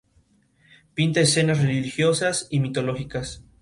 [0.95, 3.43] Pinta escenas religiosas y mitológicas.